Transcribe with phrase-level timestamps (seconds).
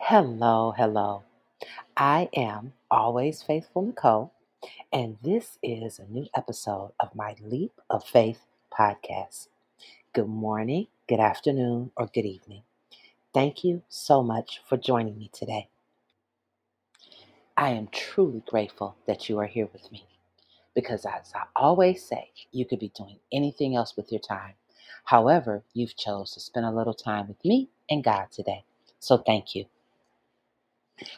[0.00, 1.24] Hello, hello.
[1.96, 4.32] I am always faithful Nicole,
[4.92, 9.48] and this is a new episode of my Leap of Faith podcast.
[10.14, 12.62] Good morning, good afternoon, or good evening.
[13.34, 15.68] Thank you so much for joining me today.
[17.56, 20.06] I am truly grateful that you are here with me
[20.74, 24.54] because, as I always say, you could be doing anything else with your time.
[25.04, 28.64] However, you've chose to spend a little time with me and God today.
[29.00, 29.66] So thank you.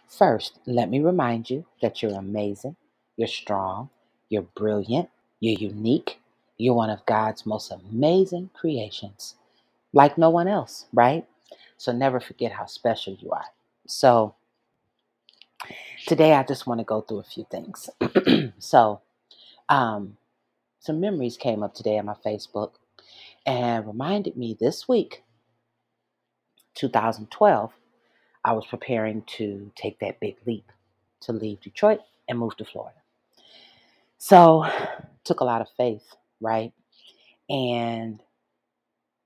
[0.09, 2.77] First, let me remind you that you're amazing,
[3.17, 3.91] you're strong,
[4.29, 6.21] you're brilliant, you're unique,
[6.59, 9.37] you're one of God's most amazing creations,
[9.93, 11.27] like no one else, right?
[11.79, 13.47] So never forget how special you are.
[13.87, 14.35] So
[16.07, 17.91] today I just want to go through a few things.
[18.59, 19.03] so,
[19.69, 20.17] um,
[20.81, 22.73] some memories came up today on my Facebook
[23.47, 25.25] and reminded me this week,
[26.77, 27.73] 2012,
[28.47, 30.73] I was preparing to take that big leap
[31.23, 32.99] to leave Detroit and move to Florida.
[34.19, 34.67] So,
[35.25, 36.05] took a lot of faith,
[36.41, 36.73] right?
[37.51, 38.23] And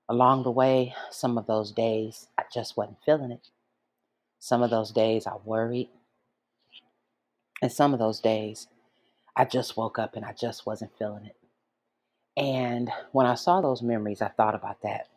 [0.09, 3.49] along the way, some of those days, I just wasn't feeling it.
[4.39, 5.89] Some of those days, I worried.
[7.61, 8.67] And some of those days,
[9.37, 11.37] I just woke up and I just wasn't feeling it.
[12.37, 15.07] And when I saw those memories, I thought about that.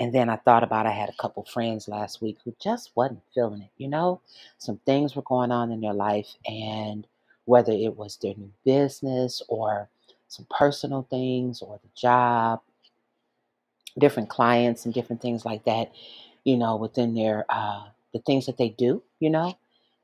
[0.00, 3.22] And then I thought about I had a couple friends last week who just wasn't
[3.34, 3.70] feeling it.
[3.78, 4.20] You know,
[4.58, 7.06] some things were going on in their life, and
[7.44, 9.88] whether it was their new business or
[10.28, 12.60] some personal things or the job,
[13.98, 15.92] different clients and different things like that,
[16.44, 19.56] you know, within their uh, the things that they do, you know,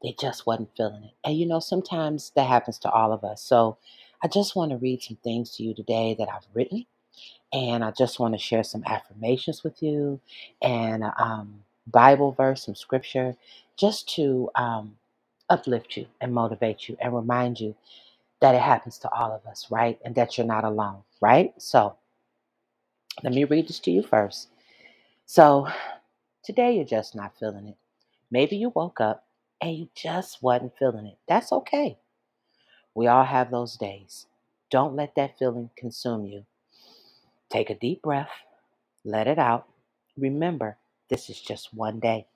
[0.02, 1.12] they just wasn't feeling it.
[1.24, 3.42] And you know, sometimes that happens to all of us.
[3.42, 3.76] So
[4.22, 6.86] I just want to read some things to you today that I've written
[7.52, 10.20] and I just want to share some affirmations with you
[10.62, 13.36] and um, Bible verse, some scripture,
[13.78, 14.96] just to um,
[15.50, 17.76] uplift you and motivate you and remind you
[18.40, 19.98] that it happens to all of us, right?
[20.04, 21.52] And that you're not alone, right?
[21.58, 21.96] So
[23.22, 24.48] let me read this to you first.
[25.26, 25.68] So
[26.44, 27.76] today you're just not feeling it.
[28.30, 29.26] Maybe you woke up
[29.60, 31.18] and you just wasn't feeling it.
[31.28, 31.98] That's okay.
[32.94, 34.26] We all have those days.
[34.70, 36.44] Don't let that feeling consume you.
[37.50, 38.30] Take a deep breath
[39.04, 39.66] Let it out.
[40.16, 40.78] Remember,
[41.10, 42.26] this is just one day.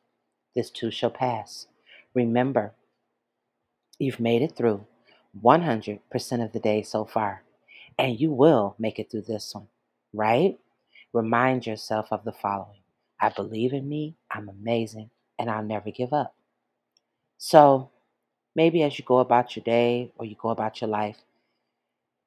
[0.56, 1.66] This too shall pass.
[2.14, 2.74] Remember,
[3.98, 4.86] you've made it through
[5.42, 7.42] 100% of the day so far,
[7.98, 9.68] and you will make it through this one,
[10.12, 10.58] right?
[11.12, 12.80] Remind yourself of the following
[13.20, 16.34] I believe in me, I'm amazing, and I'll never give up.
[17.38, 17.90] So,
[18.56, 21.18] maybe as you go about your day or you go about your life,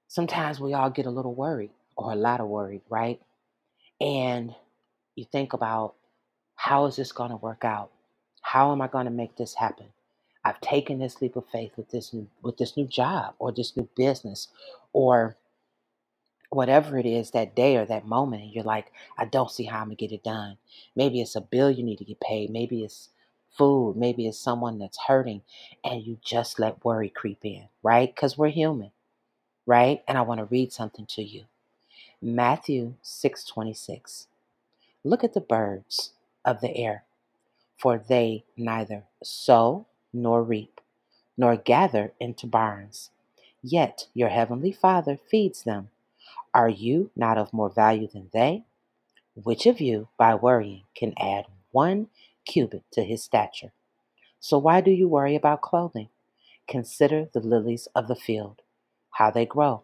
[0.07, 3.21] sometimes we all get a little worried or a lot of worried, right?
[4.01, 4.53] And
[5.15, 5.95] you think about
[6.55, 7.91] how is this going to work out?
[8.41, 9.87] How am I going to make this happen?
[10.45, 13.75] I've taken this leap of faith with this new with this new job or this
[13.75, 14.47] new business
[14.93, 15.37] or
[16.49, 19.79] whatever it is that day or that moment and you're like, I don't see how
[19.79, 20.57] I'm gonna get it done.
[20.95, 23.09] Maybe it's a bill you need to get paid, maybe it's
[23.57, 25.41] food, maybe it's someone that's hurting
[25.83, 28.15] and you just let worry creep in, right?
[28.15, 28.91] Cuz we're human,
[29.65, 30.03] right?
[30.07, 31.45] And I want to read something to you.
[32.21, 34.27] Matthew 6:26.
[35.03, 36.13] Look at the birds
[36.45, 37.05] of the air
[37.77, 40.81] for they neither sow nor reap,
[41.37, 43.11] nor gather into barns.
[43.61, 45.89] Yet your heavenly Father feeds them.
[46.53, 48.65] Are you not of more value than they?
[49.35, 52.09] Which of you, by worrying, can add one
[52.45, 53.73] cubit to his stature?
[54.39, 56.09] So why do you worry about clothing?
[56.67, 58.61] Consider the lilies of the field,
[59.11, 59.83] how they grow.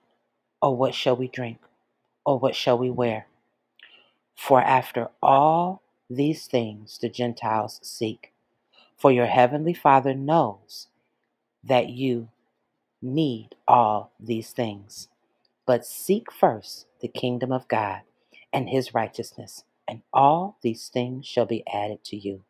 [0.61, 1.59] Or what shall we drink?
[2.25, 3.27] Or what shall we wear?
[4.35, 8.33] For after all these things the Gentiles seek.
[8.97, 10.87] For your heavenly Father knows
[11.63, 12.29] that you
[13.01, 15.09] need all these things.
[15.65, 18.01] But seek first the kingdom of God
[18.53, 22.43] and his righteousness, and all these things shall be added to you.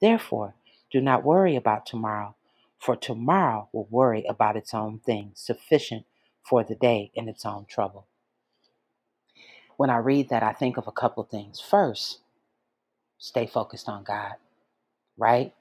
[0.00, 0.54] Therefore,
[0.90, 2.36] do not worry about tomorrow,
[2.78, 6.04] for tomorrow will worry about its own things, sufficient
[6.44, 8.06] for the day in its own trouble.
[9.76, 11.60] When I read that, I think of a couple things.
[11.60, 12.20] First,
[13.18, 14.34] stay focused on God,
[15.18, 15.54] right?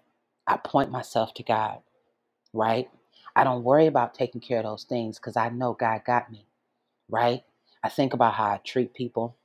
[0.47, 1.79] I point myself to God,
[2.53, 2.89] right?
[3.35, 6.45] I don't worry about taking care of those things because I know God got me,
[7.09, 7.43] right?
[7.83, 9.37] I think about how I treat people,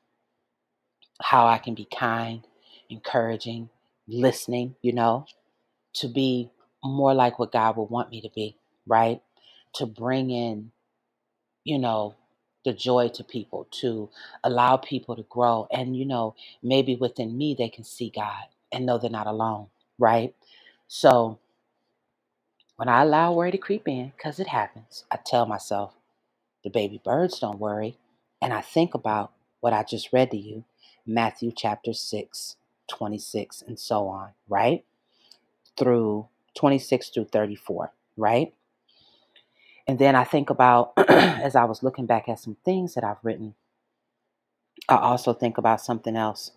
[1.22, 2.46] how I can be kind,
[2.90, 3.70] encouraging,
[4.08, 5.26] listening, you know,
[5.94, 6.50] to be
[6.84, 8.56] more like what God would want me to be,
[8.86, 9.22] right?
[9.76, 10.72] To bring in,
[11.66, 12.16] you know,
[12.64, 14.10] the joy to people, to
[14.44, 15.68] allow people to grow.
[15.72, 19.68] And, you know, maybe within me, they can see God and know they're not alone,
[19.98, 20.34] right?
[20.88, 21.40] So
[22.76, 25.94] when I allow worry to creep in, because it happens, I tell myself,
[26.64, 27.98] the baby birds don't worry.
[28.42, 30.64] And I think about what I just read to you,
[31.06, 32.56] Matthew chapter 6,
[32.88, 34.84] 26, and so on, right?
[35.78, 38.54] Through 26 through 34, right?
[39.86, 43.22] And then I think about, as I was looking back at some things that I've
[43.22, 43.54] written,
[44.88, 46.52] I also think about something else.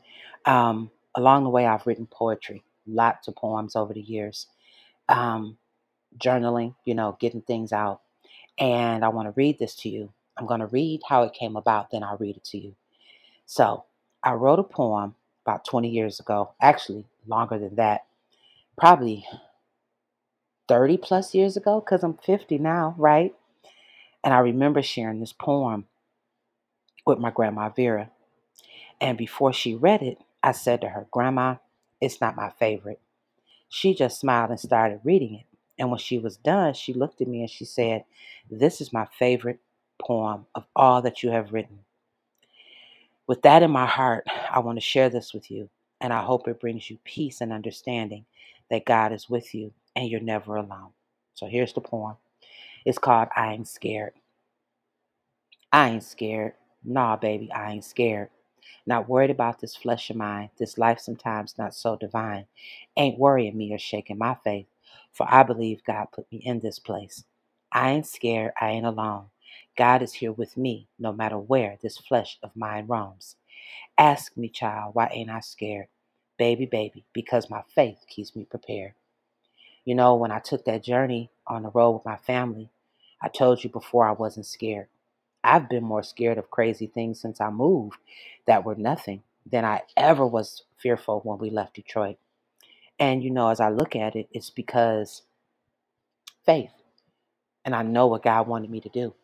[0.46, 4.48] Um, along the way, I've written poetry, lots of poems over the years,
[5.10, 5.58] um,
[6.18, 8.02] journaling, you know, getting things out.
[8.60, 10.12] And I want to read this to you.
[10.38, 12.76] I'm going to read how it came about, then I'll read it to you.
[13.46, 13.86] So
[14.24, 15.16] I wrote a poem
[15.46, 18.06] about 20 years ago, actually, longer than that,
[18.78, 19.26] probably
[20.70, 23.34] 30 plus years ago, because I'm 50 now, right?
[24.24, 25.86] And I remember sharing this poem
[27.06, 28.12] with my grandma Vera.
[29.02, 31.56] And before she read it, I said to her, Grandma,
[32.00, 33.02] it's not my favorite.
[33.68, 35.46] She just smiled and started reading it.
[35.80, 38.04] And when she was done, she looked at me and she said,
[38.52, 39.60] This is my favorite
[40.00, 41.80] poem of all that you have written.
[43.28, 45.70] With that in my heart, I want to share this with you.
[46.02, 48.26] And I hope it brings you peace and understanding
[48.70, 50.92] that God is with you and you're never alone.
[51.36, 52.18] So here's the poem.
[52.86, 54.14] It's called I Ain't Scared.
[55.72, 56.54] I ain't scared.
[56.84, 58.30] Nah, baby, I ain't scared.
[58.88, 62.48] Not worried about this flesh of mine, this life sometimes not so divine.
[62.98, 64.68] Ain't worrying me or shaking my faith,
[65.14, 67.24] for I believe God put me in this place.
[67.72, 69.28] I ain't scared, I ain't alone.
[69.78, 73.36] God is here with me, no matter where this flesh of mine roams.
[73.98, 75.88] Ask me, child, why ain't I scared?
[76.38, 78.94] Baby, baby, because my faith keeps me prepared.
[79.86, 82.72] You know, when I took that journey on the road with my family,
[83.22, 84.88] I told you before I wasn't scared.
[85.44, 87.98] I've been more scared of crazy things since I moved
[88.48, 92.18] that were nothing than I ever was fearful when we left Detroit.
[93.00, 95.24] And, you know, as I look at it, it's because
[96.46, 96.72] faith.
[97.66, 99.16] And I know what God wanted me to do.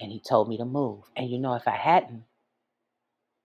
[0.00, 1.04] And He told me to move.
[1.16, 2.24] And, you know, if I hadn't,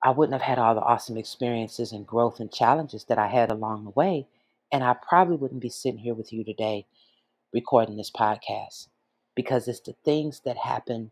[0.04, 3.52] I wouldn't have had all the awesome experiences and growth and challenges that I had
[3.52, 4.28] along the way.
[4.72, 6.86] And I probably wouldn't be sitting here with you today
[7.54, 8.88] recording this podcast
[9.36, 11.12] because it's the things that happen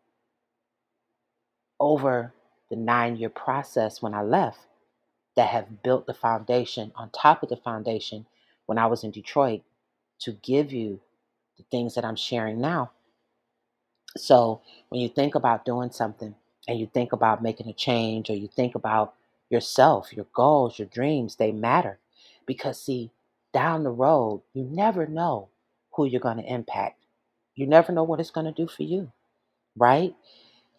[1.80, 2.34] over
[2.70, 4.60] the nine year process when I left
[5.36, 8.26] that have built the foundation on top of the foundation
[8.66, 9.62] when I was in Detroit
[10.20, 11.00] to give you
[11.58, 12.92] the things that I'm sharing now.
[14.18, 16.36] So when you think about doing something
[16.68, 19.14] and you think about making a change or you think about
[19.50, 22.00] yourself, your goals, your dreams, they matter.
[22.46, 23.12] Because, see,
[23.56, 25.48] down the road, you never know
[25.94, 27.02] who you're going to impact.
[27.56, 29.14] You never know what it's going to do for you,
[29.78, 30.14] right?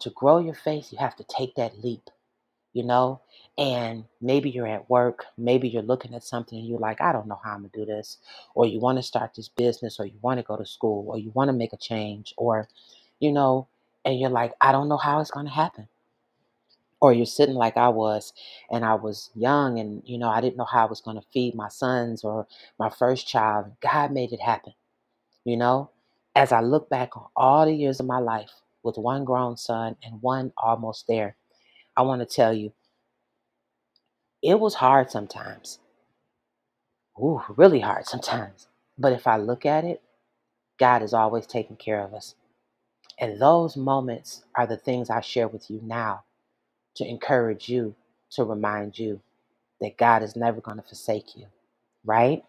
[0.01, 2.11] To grow your faith, you have to take that leap,
[2.73, 3.19] you know?
[3.57, 7.27] And maybe you're at work, maybe you're looking at something and you're like, I don't
[7.27, 8.19] know how I'm going to do this.
[8.53, 11.17] Or you want to start this business, or you want to go to school, or
[11.17, 12.67] you want to make a change, or,
[13.19, 13.67] you know,
[14.05, 15.87] and you're like, I don't know how it's going to happen.
[17.01, 18.33] Or you're sitting like I was,
[18.71, 21.27] and I was young, and, you know, I didn't know how I was going to
[21.33, 22.47] feed my sons or
[22.79, 23.71] my first child.
[23.81, 24.73] God made it happen,
[25.45, 25.91] you know?
[26.35, 28.51] As I look back on all the years of my life
[28.83, 31.37] with one grown son and one almost there,
[31.97, 32.73] I want to tell you,
[34.43, 35.79] it was hard sometimes.
[37.19, 38.67] Ooh, really hard sometimes.
[38.97, 40.01] But if I look at it,
[40.79, 42.35] God is always taking care of us.
[43.19, 46.25] And those moments are the things I share with you now
[46.97, 47.95] to encourage you,
[48.31, 49.21] to remind you
[49.81, 51.47] that God is never going to forsake you,
[52.05, 52.43] right?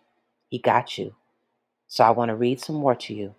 [0.48, 1.14] He got you.
[1.88, 3.34] So I want to read some more to you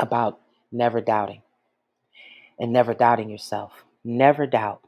[0.00, 0.40] about
[0.72, 1.42] never doubting
[2.58, 3.84] and never doubting yourself.
[4.04, 4.82] Never doubt.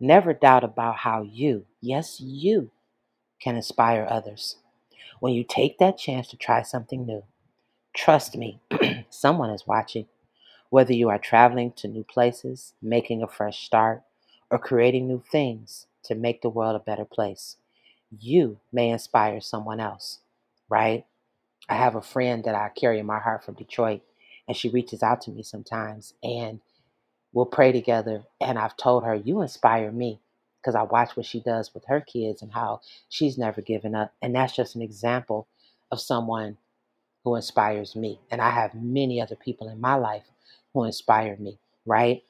[0.00, 2.70] Never doubt about how you, yes, you,
[3.40, 4.56] can inspire others.
[5.20, 7.24] When you take that chance to try something new,
[7.96, 8.60] trust me,
[9.10, 10.06] someone is watching.
[10.70, 14.02] Whether you are traveling to new places, making a fresh start,
[14.50, 17.56] or creating new things to make the world a better place,
[18.18, 20.20] you may inspire someone else,
[20.68, 21.06] right?
[21.68, 24.02] I have a friend that I carry in my heart from Detroit,
[24.48, 26.60] and she reaches out to me sometimes, and
[27.32, 28.24] we'll pray together.
[28.40, 30.20] And I've told her, You inspire me
[30.60, 34.12] because I watch what she does with her kids and how she's never given up.
[34.22, 35.48] And that's just an example
[35.90, 36.58] of someone
[37.24, 38.20] who inspires me.
[38.30, 40.24] And I have many other people in my life
[40.74, 42.22] who inspire me, right?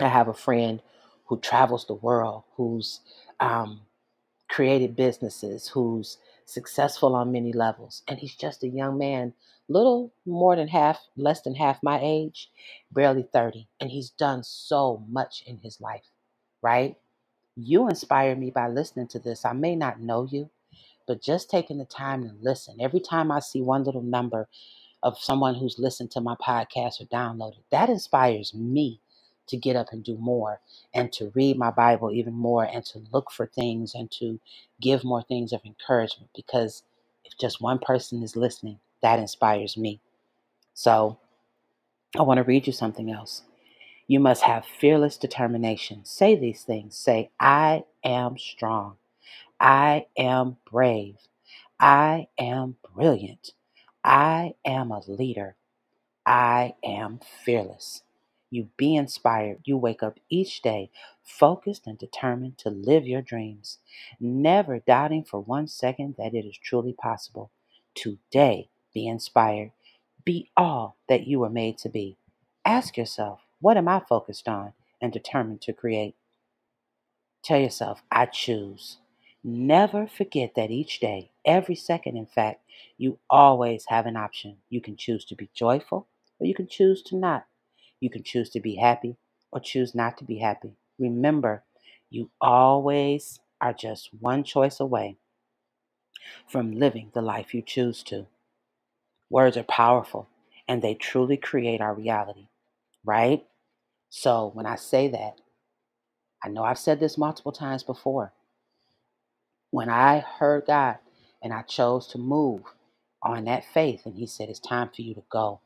[0.00, 0.82] I have a friend
[1.26, 3.00] who travels the world, who's
[3.40, 3.82] um,
[4.50, 8.02] created businesses, who's successful on many levels.
[8.08, 9.34] And he's just a young man,
[9.68, 12.50] little more than half, less than half my age,
[12.92, 13.68] barely 30.
[13.80, 16.06] And he's done so much in his life,
[16.62, 16.96] right?
[17.56, 19.44] You inspire me by listening to this.
[19.44, 20.50] I may not know you,
[21.06, 22.78] but just taking the time to listen.
[22.80, 24.48] Every time I see one little number
[25.02, 29.00] of someone who's listened to my podcast or downloaded, that inspires me
[29.48, 30.60] to get up and do more
[30.94, 34.40] and to read my Bible even more and to look for things and to
[34.80, 36.84] give more things of encouragement because
[37.24, 40.00] if just one person is listening, that inspires me.
[40.74, 41.18] So
[42.18, 43.42] I want to read you something else.
[44.08, 46.04] You must have fearless determination.
[46.04, 46.96] Say these things.
[46.96, 48.96] Say, I am strong.
[49.60, 51.16] I am brave.
[51.80, 53.52] I am brilliant.
[54.04, 55.56] I am a leader.
[56.26, 58.02] I am fearless.
[58.50, 59.60] You be inspired.
[59.64, 60.90] You wake up each day
[61.24, 63.78] focused and determined to live your dreams,
[64.20, 67.50] never doubting for one second that it is truly possible.
[67.94, 69.72] Today, be inspired.
[70.24, 72.18] Be all that you were made to be.
[72.64, 76.14] Ask yourself, what am I focused on and determined to create?
[77.44, 78.98] Tell yourself, I choose.
[79.44, 82.60] Never forget that each day, every second, in fact,
[82.96, 84.58] you always have an option.
[84.68, 86.06] You can choose to be joyful
[86.38, 87.46] or you can choose to not.
[88.00, 89.16] You can choose to be happy
[89.50, 90.76] or choose not to be happy.
[90.98, 91.64] Remember,
[92.08, 95.16] you always are just one choice away
[96.46, 98.26] from living the life you choose to.
[99.28, 100.28] Words are powerful
[100.68, 102.46] and they truly create our reality,
[103.04, 103.44] right?
[104.08, 105.40] So when I say that,
[106.44, 108.32] I know I've said this multiple times before.
[109.72, 110.98] When I heard God
[111.42, 112.62] and I chose to move
[113.22, 115.62] on that faith, and He said, It's time for you to go.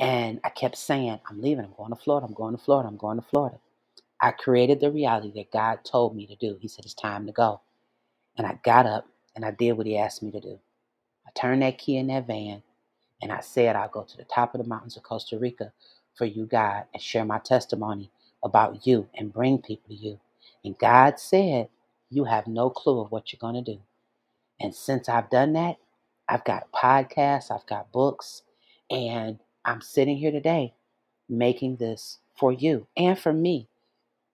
[0.00, 2.98] And I kept saying, I'm leaving, I'm going to Florida, I'm going to Florida, I'm
[2.98, 3.58] going to Florida.
[4.20, 6.58] I created the reality that God told me to do.
[6.60, 7.62] He said, It's time to go.
[8.38, 9.06] And I got up
[9.36, 10.60] and I did what He asked me to do.
[11.26, 12.62] I turned that key in that van
[13.22, 15.72] and I said, I'll go to the top of the mountains of Costa Rica
[16.16, 18.12] for you, God, and share my testimony
[18.44, 20.20] about you and bring people to you.
[20.64, 21.70] And God said,
[22.12, 23.80] You have no clue of what you're going to do.
[24.60, 25.76] And since I've done that,
[26.28, 28.42] I've got podcasts, I've got books,
[28.90, 30.74] and I'm sitting here today
[31.28, 33.68] making this for you and for me,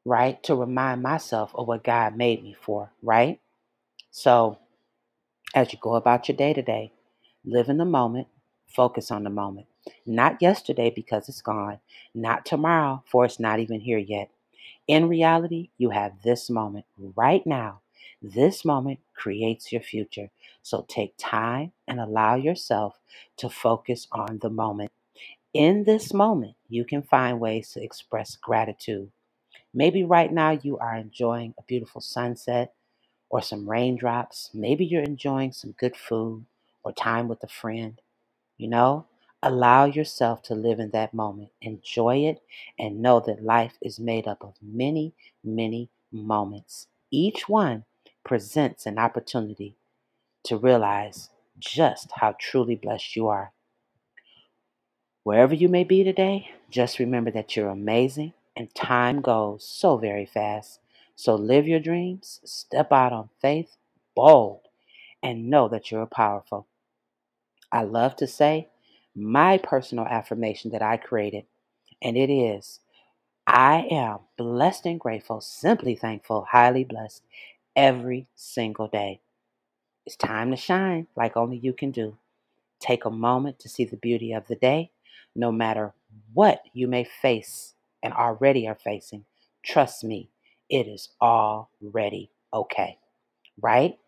[0.05, 0.43] right?
[0.45, 3.41] To remind myself of what God made me for, right?
[4.11, 4.59] So,
[5.55, 6.93] as you go about your day today,
[7.45, 8.29] live in the moment,
[8.69, 9.69] focus on the moment.
[10.07, 11.81] Not yesterday because it's gone,
[12.15, 14.31] not tomorrow for it's not even here yet.
[14.89, 17.83] In reality, you have this moment right now.
[18.23, 20.31] This moment creates your future.
[20.63, 23.01] So take time and allow yourself
[23.39, 24.93] to focus on the moment.
[25.55, 29.11] In this moment, you can find ways to express gratitude.
[29.75, 32.75] Maybe right now you are enjoying a beautiful sunset
[33.31, 34.51] or some raindrops.
[34.55, 36.47] Maybe you're enjoying some good food
[36.85, 38.01] or time with a friend.
[38.59, 39.07] You know,
[39.43, 41.51] allow yourself to live in that moment.
[41.61, 42.43] Enjoy it
[42.79, 45.13] and know that life is made up of many,
[45.45, 46.89] many moments.
[47.11, 47.85] Each one
[48.25, 49.77] presents an opportunity
[50.45, 53.53] to realize just how truly blessed you are.
[55.23, 60.27] Wherever you may be today, just remember that you're amazing and time goes so very
[60.27, 60.81] fast.
[61.15, 63.77] So live your dreams, step out on faith,
[64.15, 64.61] bold,
[65.23, 66.67] and know that you're powerful.
[67.71, 68.69] I love to say
[69.19, 71.45] my personal affirmation that I created,
[72.03, 72.81] and it is
[73.47, 77.23] I am blessed and grateful, simply thankful, highly blessed
[77.77, 79.21] every single day.
[80.07, 82.19] It's time to shine like only you can do.
[82.81, 84.91] Take a moment to see the beauty of the day,
[85.35, 85.95] no matter
[86.35, 89.25] what you may face and already are facing.
[89.65, 90.31] Trust me,
[90.71, 92.99] it is already okay,
[93.61, 93.99] right?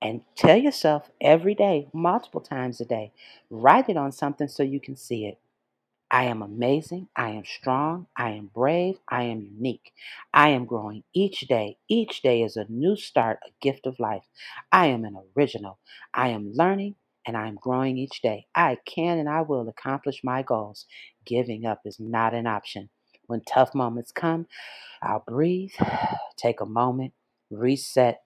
[0.00, 3.12] And tell yourself every day, multiple times a day,
[3.50, 5.38] write it on something so you can see it.
[6.10, 7.08] I am amazing.
[7.16, 8.06] I am strong.
[8.16, 8.98] I am brave.
[9.08, 9.92] I am unique.
[10.34, 11.78] I am growing each day.
[11.88, 14.24] Each day is a new start, a gift of life.
[14.72, 15.78] I am an original.
[16.14, 18.46] I am learning and I am growing each day.
[18.54, 20.86] I can and I will accomplish my goals.
[21.26, 22.88] Giving up is not an option.
[23.26, 24.46] When tough moments come,
[25.02, 25.72] I'll breathe,
[26.36, 27.14] take a moment,
[27.50, 28.22] reset,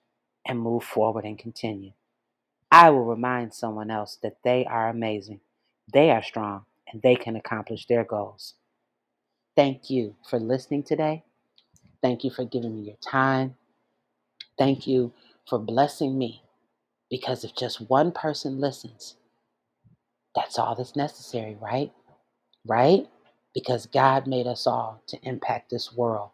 [0.46, 1.92] and move forward and continue.
[2.72, 5.40] I will remind someone else that they are amazing,
[5.92, 8.54] they are strong, and they can accomplish their goals.
[9.56, 11.25] Thank you for listening today.
[12.02, 13.56] Thank you for giving me your time.
[14.58, 15.12] Thank you
[15.49, 16.42] for blessing me
[17.11, 19.16] Because if just one person listens,
[20.34, 21.92] that's all that's necessary, right?
[22.66, 23.08] Right?
[23.54, 26.30] Because God made us all to impact this world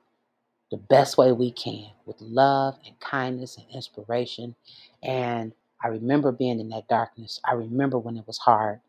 [0.70, 4.54] the best way we can with love and kindness and inspiration.
[5.02, 7.40] And I remember being in that darkness.
[7.44, 8.80] I remember when it was hard.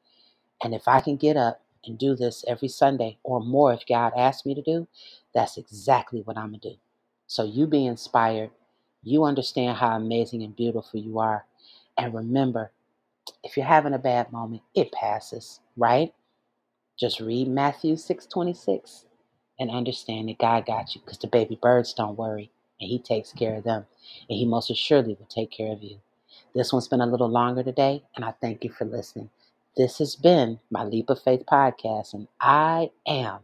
[0.63, 4.13] And if I can get up and do this every Sunday or more, if God
[4.17, 4.87] asks me to do,
[5.33, 6.75] that's exactly what I'm going to do.
[7.27, 8.51] So you be inspired.
[9.03, 11.45] You understand how amazing and beautiful you are.
[11.97, 12.71] And remember,
[13.43, 16.13] if you're having a bad moment, it passes, right?
[16.99, 19.05] Just read Matthew 6:26
[19.59, 22.51] and understand that God got you because the baby birds don't worry
[22.81, 23.85] and He takes care of them.
[24.29, 25.97] And He most assuredly will take care of you.
[26.55, 29.31] This one's been a little longer today, and I thank you for listening.
[29.77, 33.39] This has been my Leap of Faith podcast, and I am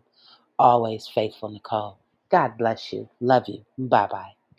[0.60, 2.00] always faithful, Nicole.
[2.32, 3.10] God bless you.
[3.22, 3.66] Love you.
[3.80, 4.35] Bye bye.